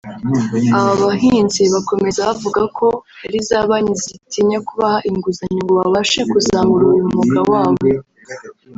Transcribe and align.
Aba 0.79 0.93
bahinzi 1.03 1.61
bakomeza 1.73 2.19
bavuga 2.29 2.61
ko 2.77 2.87
hari 3.21 3.37
za 3.47 3.59
banki 3.69 3.93
zigitinya 4.01 4.57
kubaha 4.67 4.97
inguzanyo 5.09 5.59
ngo 5.63 5.73
babashe 5.81 6.21
kuzamura 6.31 6.83
uyu 6.91 7.03
mwuga 7.09 7.39
wabo 7.51 7.87